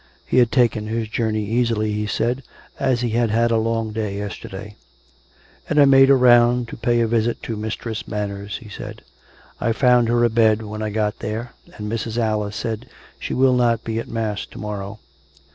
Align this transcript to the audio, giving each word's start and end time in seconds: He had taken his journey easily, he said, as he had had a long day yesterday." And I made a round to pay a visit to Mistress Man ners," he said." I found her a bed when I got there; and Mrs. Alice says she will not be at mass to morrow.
He 0.25 0.39
had 0.39 0.51
taken 0.51 0.87
his 0.87 1.07
journey 1.09 1.45
easily, 1.45 1.91
he 1.93 2.07
said, 2.07 2.41
as 2.79 3.01
he 3.01 3.11
had 3.11 3.29
had 3.29 3.51
a 3.51 3.57
long 3.57 3.91
day 3.93 4.17
yesterday." 4.17 4.75
And 5.69 5.79
I 5.79 5.85
made 5.85 6.09
a 6.09 6.15
round 6.15 6.69
to 6.69 6.75
pay 6.75 7.01
a 7.01 7.07
visit 7.07 7.43
to 7.43 7.55
Mistress 7.55 8.07
Man 8.07 8.31
ners," 8.31 8.57
he 8.57 8.67
said." 8.67 9.03
I 9.61 9.73
found 9.73 10.07
her 10.09 10.23
a 10.23 10.29
bed 10.31 10.63
when 10.63 10.81
I 10.81 10.89
got 10.89 11.19
there; 11.19 11.53
and 11.77 11.87
Mrs. 11.87 12.17
Alice 12.17 12.55
says 12.55 12.79
she 13.19 13.35
will 13.35 13.53
not 13.53 13.83
be 13.83 13.99
at 13.99 14.07
mass 14.07 14.47
to 14.47 14.57
morrow. 14.57 14.97